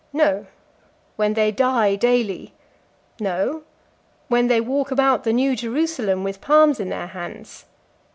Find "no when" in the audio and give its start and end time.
0.13-1.35, 3.19-4.47